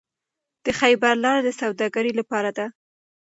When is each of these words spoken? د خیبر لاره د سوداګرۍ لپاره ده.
د 0.65 0.67
خیبر 0.79 1.15
لاره 1.23 1.41
د 1.43 1.49
سوداګرۍ 1.61 2.11
لپاره 2.19 2.49
ده. 2.57 2.65